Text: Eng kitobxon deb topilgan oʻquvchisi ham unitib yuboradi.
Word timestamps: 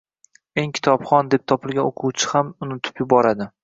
Eng 0.61 0.73
kitobxon 0.79 1.31
deb 1.35 1.45
topilgan 1.53 1.93
oʻquvchisi 1.93 2.35
ham 2.35 2.53
unitib 2.69 3.05
yuboradi. 3.07 3.55